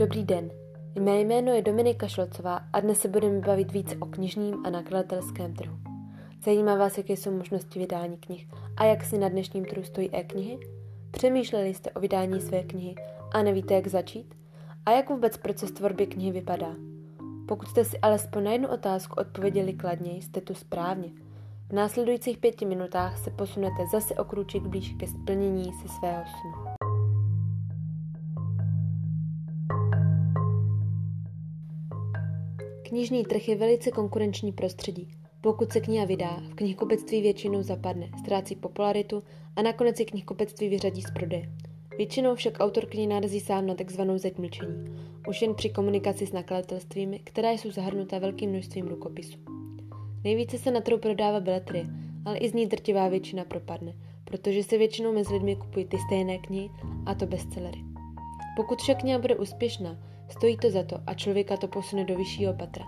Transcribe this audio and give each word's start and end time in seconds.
Dobrý 0.00 0.24
den, 0.24 0.50
mé 1.00 1.20
jméno 1.20 1.52
je 1.52 1.62
Dominika 1.62 2.08
Šlocová 2.08 2.60
a 2.72 2.80
dnes 2.80 3.00
se 3.00 3.08
budeme 3.08 3.40
bavit 3.40 3.72
více 3.72 3.96
o 3.96 4.06
knižním 4.06 4.66
a 4.66 4.70
nakladatelském 4.70 5.54
trhu. 5.54 5.76
Zajímá 6.44 6.76
vás, 6.76 6.98
jaké 6.98 7.12
jsou 7.12 7.30
možnosti 7.30 7.78
vydání 7.78 8.16
knih 8.16 8.48
a 8.76 8.84
jak 8.84 9.04
si 9.04 9.18
na 9.18 9.28
dnešním 9.28 9.64
trhu 9.64 9.82
stojí 9.82 10.10
e-knihy? 10.14 10.58
Přemýšleli 11.10 11.74
jste 11.74 11.90
o 11.90 12.00
vydání 12.00 12.40
své 12.40 12.62
knihy 12.62 12.94
a 13.32 13.42
nevíte, 13.42 13.74
jak 13.74 13.86
začít? 13.86 14.34
A 14.86 14.90
jak 14.90 15.10
vůbec 15.10 15.36
proces 15.36 15.70
tvorby 15.70 16.06
knihy 16.06 16.30
vypadá? 16.32 16.74
Pokud 17.48 17.68
jste 17.68 17.84
si 17.84 17.98
alespoň 17.98 18.44
na 18.44 18.52
jednu 18.52 18.68
otázku 18.68 19.14
odpověděli 19.20 19.72
kladně, 19.72 20.12
jste 20.12 20.40
tu 20.40 20.54
správně. 20.54 21.10
V 21.68 21.72
následujících 21.72 22.38
pěti 22.38 22.66
minutách 22.66 23.18
se 23.18 23.30
posunete 23.30 23.86
zase 23.92 24.14
o 24.14 24.24
krůček 24.24 24.62
blíž 24.62 24.94
ke 24.98 25.06
splnění 25.06 25.72
si 25.72 25.88
svého 25.88 26.22
snu. 26.24 26.79
Knižní 32.90 33.24
trh 33.24 33.48
je 33.48 33.56
velice 33.56 33.90
konkurenční 33.90 34.52
prostředí. 34.52 35.08
Pokud 35.40 35.72
se 35.72 35.80
kniha 35.80 36.04
vydá, 36.04 36.42
v 36.50 36.54
knihkupectví 36.54 37.22
většinou 37.22 37.62
zapadne, 37.62 38.10
ztrácí 38.18 38.56
popularitu 38.56 39.22
a 39.56 39.62
nakonec 39.62 39.96
si 39.96 40.04
knihkupectví 40.04 40.68
vyřadí 40.68 41.02
z 41.02 41.10
prodeje. 41.10 41.52
Většinou 41.98 42.34
však 42.34 42.60
autor 42.60 42.86
knihy 42.86 43.06
narazí 43.06 43.40
sám 43.40 43.66
na 43.66 43.74
takzvanou 43.74 44.18
zeď 44.18 44.38
mlčení, 44.38 44.84
už 45.28 45.42
jen 45.42 45.54
při 45.54 45.68
komunikaci 45.70 46.26
s 46.26 46.32
nakladatelstvími, 46.32 47.18
která 47.18 47.50
jsou 47.50 47.70
zahrnuta 47.70 48.18
velkým 48.18 48.50
množstvím 48.50 48.86
rukopisů. 48.86 49.38
Nejvíce 50.24 50.58
se 50.58 50.70
na 50.70 50.80
trhu 50.80 50.98
prodává 50.98 51.40
beletrie, 51.40 51.86
ale 52.24 52.38
i 52.38 52.48
z 52.48 52.54
ní 52.54 52.66
drtivá 52.66 53.08
většina 53.08 53.44
propadne, 53.44 53.94
protože 54.24 54.62
se 54.62 54.78
většinou 54.78 55.12
mezi 55.12 55.34
lidmi 55.34 55.56
kupují 55.56 55.84
ty 55.84 55.98
stejné 56.06 56.38
knihy, 56.38 56.70
a 57.06 57.14
to 57.14 57.26
bestsellery. 57.26 57.80
Pokud 58.56 58.78
však 58.78 59.00
kniha 59.00 59.18
bude 59.18 59.36
úspěšná, 59.36 59.98
Stojí 60.30 60.56
to 60.56 60.70
za 60.70 60.82
to 60.82 60.96
a 61.06 61.14
člověka 61.14 61.56
to 61.56 61.68
posune 61.68 62.04
do 62.04 62.16
vyššího 62.16 62.54
patra. 62.54 62.84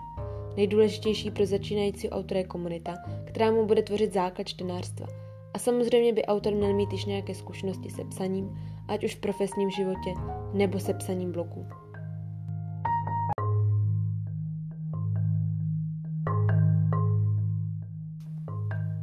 Nejdůležitější 0.57 1.31
pro 1.31 1.45
začínající 1.45 2.09
autora 2.09 2.39
je 2.39 2.47
komunita, 2.47 2.95
která 3.25 3.51
mu 3.51 3.65
bude 3.65 3.81
tvořit 3.81 4.13
základ 4.13 4.47
čtenářstva. 4.47 5.07
A 5.53 5.59
samozřejmě 5.59 6.13
by 6.13 6.25
autor 6.25 6.53
měl 6.53 6.73
mít 6.73 6.91
již 6.91 7.05
nějaké 7.05 7.35
zkušenosti 7.35 7.89
se 7.89 8.03
psaním, 8.03 8.59
ať 8.87 9.03
už 9.03 9.15
v 9.15 9.19
profesním 9.19 9.69
životě 9.69 10.13
nebo 10.53 10.79
se 10.79 10.93
psaním 10.93 11.31
bloků. 11.31 11.65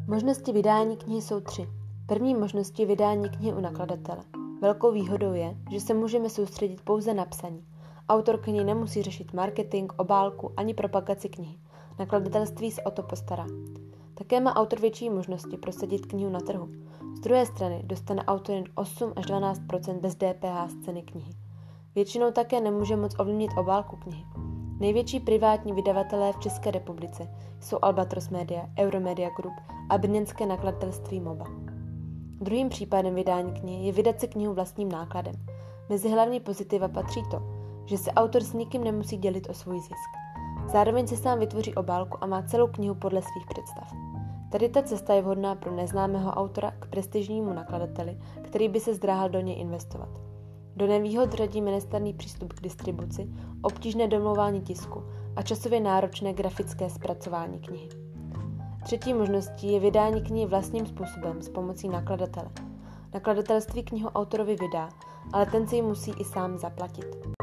Možnosti 0.07 0.53
vydání 0.53 0.97
knihy 0.97 1.23
jsou 1.23 1.41
tři. 1.41 1.67
První 2.07 2.35
možností 2.35 2.87
vydání 2.87 3.29
knihy 3.29 3.53
u 3.53 3.61
nakladatele. 3.61 4.23
Velkou 4.63 4.93
výhodou 4.93 5.33
je, 5.33 5.57
že 5.71 5.81
se 5.81 5.95
můžeme 5.95 6.31
soustředit 6.31 6.81
pouze 6.81 7.15
na 7.15 7.25
psaní. 7.25 7.65
Autor 8.11 8.39
knihy 8.39 8.65
nemusí 8.65 9.03
řešit 9.03 9.33
marketing, 9.33 9.93
obálku 9.97 10.53
ani 10.57 10.75
propagaci 10.75 11.29
knihy. 11.29 11.59
Nakladatelství 11.99 12.71
se 12.71 12.83
o 12.83 12.91
to 12.91 13.03
postará. 13.03 13.47
Také 14.15 14.41
má 14.41 14.57
autor 14.57 14.81
větší 14.81 15.11
možnosti 15.11 15.57
prosadit 15.57 16.07
knihu 16.07 16.31
na 16.31 16.41
trhu. 16.41 16.69
Z 17.17 17.21
druhé 17.21 17.47
strany 17.47 17.83
dostane 17.85 18.25
autor 18.25 18.55
jen 18.55 18.65
8 18.75 19.13
až 19.17 19.27
12 19.27 19.61
bez 20.01 20.15
DPH 20.15 20.71
z 20.71 20.85
ceny 20.85 21.03
knihy. 21.03 21.33
Většinou 21.95 22.31
také 22.31 22.61
nemůže 22.61 22.97
moc 22.97 23.15
ovlivnit 23.19 23.51
obálku 23.57 23.97
knihy. 23.97 24.25
Největší 24.81 25.21
privátní 25.21 25.73
vydavatelé 25.73 26.33
v 26.33 26.39
České 26.39 26.71
republice 26.71 27.29
jsou 27.61 27.79
Albatros 27.83 28.29
Media, 28.29 28.67
Euromedia 28.79 29.31
Group 29.37 29.55
a 29.89 29.99
brněnské 29.99 30.47
nakladatelství 30.47 31.21
MOBA. 31.21 31.47
Druhým 32.41 32.69
případem 32.69 33.15
vydání 33.15 33.53
knihy 33.61 33.87
je 33.87 33.93
vydat 33.93 34.21
si 34.21 34.29
knihu 34.29 34.55
vlastním 34.55 34.89
nákladem. 34.93 35.35
Mezi 35.89 36.09
hlavní 36.09 36.41
pozitiva 36.41 36.89
patří 36.89 37.23
to, 37.31 37.60
že 37.85 37.99
se 37.99 38.13
autor 38.13 38.43
s 38.43 38.53
nikým 38.53 38.85
nemusí 38.85 39.17
dělit 39.17 39.51
o 39.51 39.55
svůj 39.55 39.81
zisk. 39.81 40.11
Zároveň 40.73 41.07
si 41.07 41.17
sám 41.17 41.39
vytvoří 41.39 41.75
obálku 41.75 42.19
a 42.21 42.27
má 42.27 42.43
celou 42.43 42.67
knihu 42.67 42.95
podle 42.95 43.23
svých 43.23 43.47
představ. 43.47 43.93
Tady 44.51 44.69
ta 44.69 44.83
cesta 44.83 45.15
je 45.15 45.23
vhodná 45.23 45.55
pro 45.55 45.77
neznámého 45.77 46.31
autora 46.31 46.71
k 46.71 46.87
prestižnímu 46.87 47.53
nakladateli, 47.53 48.19
který 48.43 48.69
by 48.69 48.81
se 48.81 48.95
zdráhal 48.95 49.29
do 49.29 49.41
něj 49.41 49.61
investovat. 49.61 50.09
Do 50.77 50.87
nevýhod 50.87 51.33
řadí 51.33 51.61
nestarný 51.61 52.15
přístup 52.15 52.53
k 52.53 52.63
distribuci, 52.63 53.31
obtížné 53.63 54.09
domlouvání 54.09 54.61
tisku 54.61 55.03
a 55.37 55.43
časově 55.43 55.81
náročné 55.81 56.33
grafické 56.33 56.91
zpracování 56.91 57.59
knihy. 57.59 57.89
Třetí 58.83 59.15
možností 59.15 59.73
je 59.73 59.81
vydání 59.81 60.23
knihy 60.23 60.47
vlastním 60.47 60.87
způsobem 60.87 61.43
s 61.43 61.49
pomocí 61.49 61.89
nakladatele. 61.89 62.51
Nakladatelství 63.15 63.83
knihu 63.83 64.09
autorovi 64.09 64.57
vydá, 64.57 64.89
ale 65.33 65.47
ten 65.47 65.67
si 65.67 65.77
ji 65.77 65.83
musí 65.83 66.11
i 66.11 66.25
sám 66.25 66.59
zaplatit. 66.59 67.40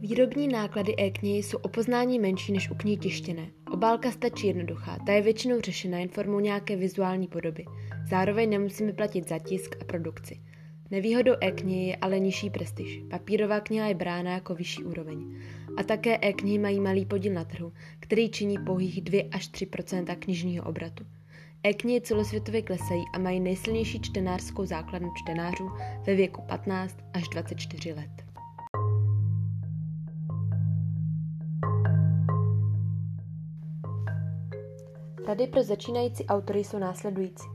Výrobní 0.00 0.48
náklady 0.48 0.94
e-knihy 0.98 1.42
jsou 1.42 1.58
o 1.58 1.68
poznání 1.68 2.18
menší 2.18 2.52
než 2.52 2.70
u 2.70 2.74
knihy 2.74 2.96
tištěné. 2.96 3.50
Obálka 3.70 4.10
stačí 4.10 4.46
jednoduchá, 4.46 4.98
ta 5.06 5.12
je 5.12 5.22
většinou 5.22 5.60
řešena 5.60 5.98
jen 5.98 6.08
formou 6.08 6.40
nějaké 6.40 6.76
vizuální 6.76 7.28
podoby. 7.28 7.64
Zároveň 8.10 8.50
nemusíme 8.50 8.92
platit 8.92 9.28
za 9.28 9.38
tisk 9.38 9.76
a 9.80 9.84
produkci. 9.84 10.40
Nevýhodou 10.90 11.32
e-knihy 11.40 11.86
je 11.86 11.96
ale 11.96 12.18
nižší 12.18 12.50
prestiž. 12.50 13.02
Papírová 13.10 13.60
kniha 13.60 13.86
je 13.86 13.94
brána 13.94 14.32
jako 14.32 14.54
vyšší 14.54 14.84
úroveň. 14.84 15.40
A 15.76 15.82
také 15.82 16.18
e-knihy 16.22 16.58
mají 16.58 16.80
malý 16.80 17.06
podíl 17.06 17.34
na 17.34 17.44
trhu, 17.44 17.72
který 18.00 18.30
činí 18.30 18.58
pouhých 18.66 19.00
2 19.00 19.24
až 19.32 19.50
3% 19.50 20.16
knižního 20.16 20.64
obratu. 20.64 21.04
E-knihy 21.64 22.00
celosvětově 22.00 22.62
klesají 22.62 23.04
a 23.14 23.18
mají 23.18 23.40
nejsilnější 23.40 24.00
čtenářskou 24.00 24.64
základnu 24.64 25.12
čtenářů 25.14 25.70
ve 26.06 26.14
věku 26.14 26.42
15 26.48 26.96
až 27.14 27.28
24 27.28 27.92
let. 27.92 28.27
Rady 35.28 35.46
pro 35.46 35.62
začínající 35.62 36.26
autory 36.26 36.64
jsou 36.64 36.78
následující. 36.78 37.46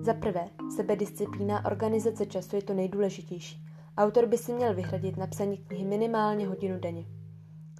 Za 0.00 0.14
prvé, 0.14 0.48
sebedisciplína 0.76 1.64
organizace 1.64 2.26
času 2.26 2.56
je 2.56 2.62
to 2.62 2.74
nejdůležitější. 2.74 3.66
Autor 3.96 4.26
by 4.26 4.38
si 4.38 4.52
měl 4.52 4.74
vyhradit 4.74 5.16
na 5.16 5.26
psaní 5.26 5.56
knihy 5.56 5.84
minimálně 5.84 6.46
hodinu 6.46 6.78
denně. 6.80 7.04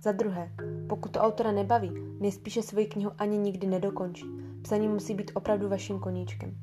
Za 0.02 0.12
druhé, 0.12 0.52
pokud 0.88 1.12
to 1.12 1.20
autora 1.20 1.52
nebaví, 1.52 1.92
nejspíše 2.20 2.62
svoji 2.62 2.86
knihu 2.86 3.10
ani 3.18 3.38
nikdy 3.38 3.66
nedokončí. 3.66 4.24
Psaní 4.62 4.88
musí 4.88 5.14
být 5.14 5.30
opravdu 5.34 5.68
vaším 5.68 5.98
koníčkem. 5.98 6.54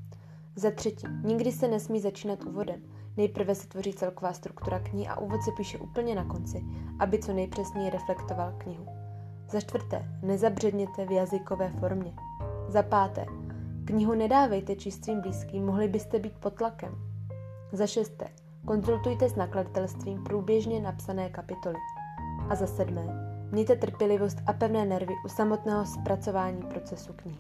Za 0.56 0.72
třetí, 0.72 1.08
nikdy 1.24 1.52
se 1.52 1.68
nesmí 1.68 2.00
začínat 2.00 2.44
úvodem. 2.44 2.82
Nejprve 3.18 3.56
se 3.56 3.68
tvoří 3.68 3.94
celková 3.94 4.34
struktura 4.34 4.80
knihy 4.80 5.08
a 5.08 5.20
úvod 5.20 5.42
se 5.42 5.52
píše 5.58 5.78
úplně 5.78 6.16
na 6.16 6.26
konci, 6.26 6.66
aby 7.00 7.20
co 7.20 7.34
nejpřesněji 7.34 7.90
reflektoval 7.90 8.54
knihu. 8.58 8.86
Za 9.50 9.62
čtvrté, 9.62 10.08
nezabředněte 10.22 11.06
v 11.06 11.12
jazykové 11.12 11.70
formě. 11.80 12.14
Za 12.72 12.84
páté, 12.84 13.26
knihu 13.86 14.14
nedávejte 14.14 14.76
čistým 14.76 15.22
blízkým, 15.22 15.66
mohli 15.66 15.88
byste 15.88 16.20
být 16.20 16.34
pod 16.34 16.54
tlakem. 16.54 16.96
Za 17.72 17.88
šesté, 17.88 18.26
konzultujte 18.66 19.30
s 19.30 19.36
nakladatelstvím 19.36 20.24
průběžně 20.24 20.82
napsané 20.82 21.30
kapitoly. 21.30 21.76
A 22.50 22.56
za 22.56 22.68
sedmé, 22.68 23.04
mějte 23.52 23.76
trpělivost 23.76 24.38
a 24.46 24.54
pevné 24.54 24.86
nervy 24.86 25.14
u 25.26 25.28
samotného 25.28 25.86
zpracování 25.86 26.62
procesu 26.62 27.14
knihy. 27.14 27.38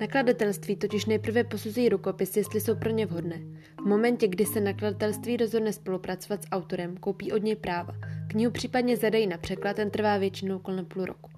Nakladatelství 0.00 0.76
totiž 0.76 1.06
nejprve 1.06 1.44
posuzují 1.44 1.88
rukopis, 1.88 2.36
jestli 2.36 2.60
jsou 2.60 2.74
pro 2.74 2.90
ně 2.90 3.06
vhodné. 3.06 3.40
V 3.82 3.86
momentě, 3.86 4.28
kdy 4.28 4.46
se 4.46 4.60
nakladatelství 4.60 5.36
rozhodne 5.36 5.72
spolupracovat 5.72 6.42
s 6.42 6.48
autorem, 6.50 6.96
koupí 6.96 7.32
od 7.32 7.42
něj 7.42 7.56
práva. 7.56 7.94
Knihu 8.32 8.50
případně 8.50 8.96
zadají 8.96 9.26
na 9.26 9.38
překlad, 9.38 9.76
ten 9.76 9.90
trvá 9.90 10.18
většinou 10.18 10.58
kolem 10.58 10.84
půl 10.84 11.04
roku. 11.04 11.30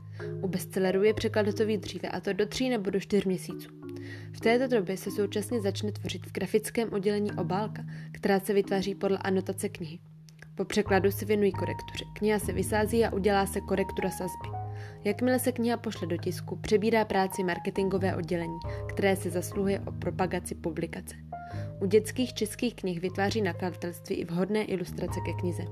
U 0.42 0.48
bestsellerů 0.48 1.02
je 1.02 1.14
překlad 1.14 1.46
hotový 1.46 1.76
dříve, 1.76 2.08
a 2.08 2.20
to 2.20 2.32
do 2.32 2.46
tří 2.46 2.68
nebo 2.68 2.90
do 2.90 3.00
čtyř 3.00 3.24
měsíců. 3.24 3.68
V 4.32 4.40
této 4.40 4.76
době 4.76 4.96
se 4.96 5.10
současně 5.10 5.60
začne 5.60 5.92
tvořit 5.92 6.26
v 6.26 6.32
grafickém 6.32 6.92
oddělení 6.92 7.32
obálka, 7.32 7.84
která 8.12 8.40
se 8.40 8.52
vytváří 8.52 8.94
podle 8.94 9.18
anotace 9.18 9.68
knihy. 9.68 9.98
Po 10.54 10.64
překladu 10.64 11.10
se 11.10 11.24
věnují 11.24 11.52
korektuře. 11.52 12.04
Kniha 12.14 12.38
se 12.38 12.52
vysází 12.52 13.04
a 13.04 13.12
udělá 13.12 13.46
se 13.46 13.60
korektura 13.60 14.10
sazby. 14.10 14.48
Jakmile 15.04 15.38
se 15.38 15.52
kniha 15.52 15.76
pošle 15.76 16.06
do 16.06 16.16
tisku, 16.16 16.56
přebírá 16.56 17.04
práci 17.04 17.44
marketingové 17.44 18.16
oddělení, 18.16 18.58
které 18.88 19.16
se 19.16 19.30
zasluhuje 19.30 19.80
o 19.80 19.92
propagaci 19.92 20.54
publikace. 20.54 21.16
U 21.80 21.86
dětských 21.86 22.34
českých 22.34 22.74
knih 22.74 23.00
vytváří 23.00 23.42
nakladatelství 23.42 24.16
i 24.16 24.24
vhodné 24.24 24.64
ilustrace 24.64 25.20
ke 25.26 25.32
knize. 25.32 25.64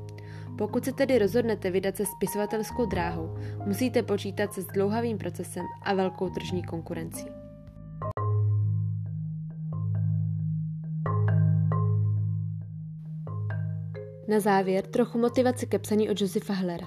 Pokud 0.59 0.85
se 0.85 0.93
tedy 0.93 1.19
rozhodnete 1.19 1.71
vydat 1.71 1.97
se 1.97 2.07
spisovatelskou 2.07 2.87
dráhou, 2.87 3.37
musíte 3.67 4.03
počítat 4.03 4.53
se 4.53 4.63
s 4.63 4.67
dlouhavým 4.67 5.19
procesem 5.19 5.65
a 5.83 5.95
velkou 5.95 6.31
tržní 6.31 6.63
konkurencí. 6.63 7.27
Na 14.29 14.41
závěr 14.41 14.87
trochu 14.87 15.19
motivace 15.19 15.67
ke 15.67 15.79
psaní 15.79 16.11
od 16.11 16.21
Josefa 16.21 16.53
Hellera. 16.53 16.87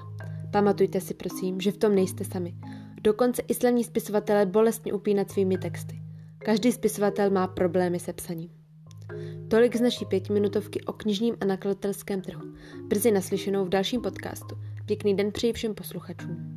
Pamatujte 0.50 1.00
si 1.00 1.14
prosím, 1.14 1.60
že 1.60 1.72
v 1.72 1.76
tom 1.76 1.94
nejste 1.94 2.24
sami. 2.24 2.54
Dokonce 3.02 3.42
islamní 3.48 3.84
spisovatelé 3.84 4.46
bolestně 4.46 4.92
upínat 4.92 5.30
svými 5.30 5.58
texty. 5.58 6.02
Každý 6.38 6.72
spisovatel 6.72 7.30
má 7.30 7.46
problémy 7.46 7.98
se 7.98 8.12
psaním. 8.12 8.50
Tolik 9.48 9.76
z 9.76 9.80
naší 9.80 10.04
pětiminutovky 10.04 10.80
o 10.80 10.92
knižním 10.92 11.36
a 11.40 11.44
nakladatelském 11.44 12.20
trhu. 12.20 12.42
Brzy 12.88 13.10
naslyšenou 13.10 13.64
v 13.64 13.68
dalším 13.68 14.00
podcastu. 14.00 14.56
Pěkný 14.86 15.16
den 15.16 15.32
přeji 15.32 15.52
všem 15.52 15.74
posluchačům. 15.74 16.55